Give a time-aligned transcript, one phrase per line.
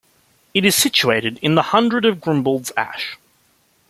[0.55, 3.19] It is situated in the Hundred of Grumbald's Ash.